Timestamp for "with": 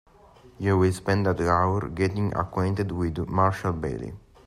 2.91-3.19